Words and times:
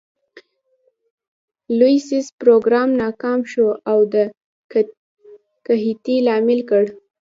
لوی 1.79 1.95
خیز 2.05 2.27
پروګرام 2.39 2.89
ناکام 3.01 3.39
شو 3.51 3.67
او 3.91 3.99
د 4.13 4.15
قحطي 5.67 6.17
لامل 6.27 6.59
ګړ. 6.69 6.85